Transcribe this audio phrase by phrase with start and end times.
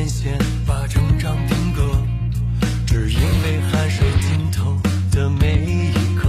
[0.00, 1.82] 电线把成长定格，
[2.86, 4.74] 只因为汗水浸透
[5.12, 6.26] 的每一刻，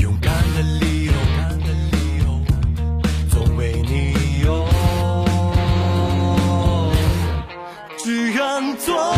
[0.00, 2.40] 勇敢的理由，勇敢的理由，
[3.28, 4.66] 总为你有，
[7.98, 9.13] 只愿做。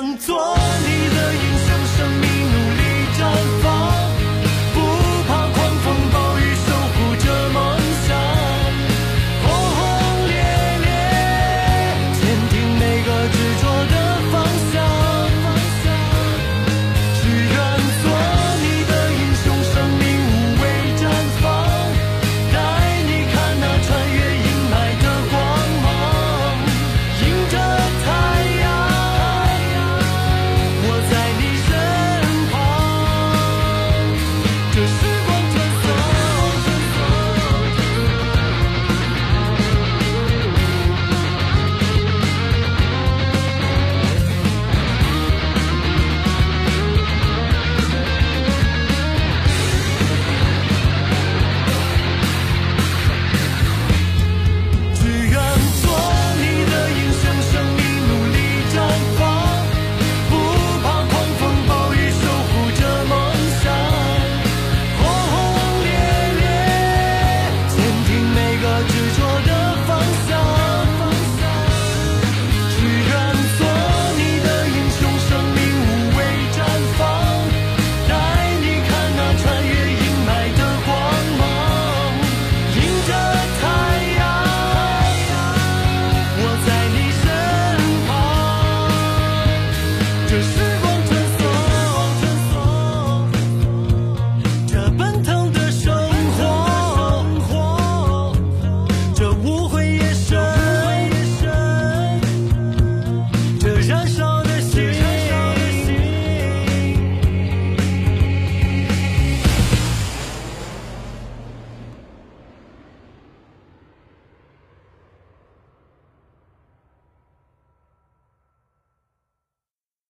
[0.00, 0.65] 能做